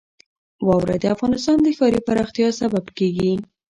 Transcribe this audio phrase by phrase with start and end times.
[0.65, 3.31] واوره د افغانستان د ښاري پراختیا سبب کېږي.